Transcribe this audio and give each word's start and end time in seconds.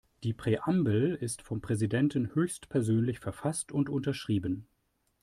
Die 0.23 0.33
Präambel 0.33 1.13
ist 1.13 1.43
vom 1.43 1.61
Präsidenten 1.61 2.33
höchstpersönlich 2.33 3.19
verfasst 3.19 3.71
und 3.71 3.87
unterschrieben. 3.87 4.65